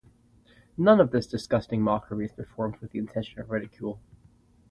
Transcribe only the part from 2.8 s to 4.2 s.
the intention of ridicule.